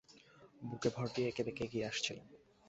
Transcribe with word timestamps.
বুকে 0.61 0.89
ভর 0.95 1.05
দিয়ে 1.15 1.27
একেবেঁকে 1.29 1.61
এগিয়ে 1.65 1.87
আসছিল। 1.87 2.17